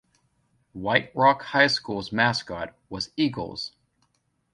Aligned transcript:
White 0.73 1.11
Rock 1.15 1.43
High 1.43 1.67
School's 1.67 2.11
mascot 2.11 2.73
was 2.89 3.11
Eagles. 3.17 3.73